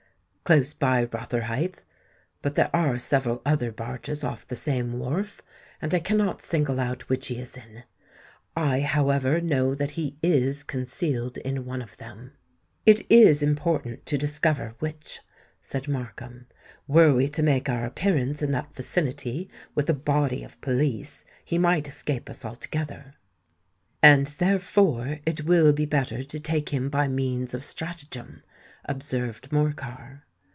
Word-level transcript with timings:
"Close 0.43 0.73
by 0.73 1.05
Rotherhithe. 1.05 1.77
But 2.41 2.55
there 2.55 2.69
are 2.75 2.99
several 2.99 3.41
other 3.45 3.71
barges 3.71 4.21
off 4.21 4.45
the 4.45 4.57
same 4.57 4.99
wharf; 4.99 5.41
and 5.81 5.93
I 5.93 5.99
cannot 5.99 6.41
single 6.41 6.77
out 6.77 7.07
which 7.07 7.27
he 7.27 7.39
is 7.39 7.55
in. 7.55 7.83
I, 8.53 8.81
however, 8.81 9.39
know 9.39 9.73
that 9.73 9.91
he 9.91 10.17
is 10.21 10.63
concealed 10.63 11.37
in 11.37 11.63
one 11.63 11.81
of 11.81 11.95
them." 11.95 12.33
"It 12.85 13.09
is 13.09 13.41
important 13.41 14.05
to 14.07 14.17
discover 14.17 14.75
which," 14.79 15.21
said 15.61 15.87
Markham. 15.87 16.47
"Were 16.85 17.13
we 17.13 17.29
to 17.29 17.41
make 17.43 17.69
our 17.69 17.85
appearance 17.85 18.41
in 18.41 18.51
that 18.51 18.75
vicinity 18.75 19.49
with 19.73 19.89
a 19.89 19.93
body 19.93 20.43
of 20.43 20.59
police, 20.59 21.23
he 21.45 21.57
might 21.57 21.87
escape 21.87 22.29
us 22.29 22.43
altogether." 22.43 23.13
"And 24.03 24.27
therefore 24.27 25.19
it 25.25 25.45
will 25.45 25.71
be 25.71 25.85
better 25.85 26.23
to 26.23 26.39
take 26.41 26.69
him 26.73 26.89
by 26.89 27.07
means 27.07 27.53
of 27.53 27.63
stratagem," 27.63 28.43
observed 28.83 29.53
Morcar. 29.53 30.23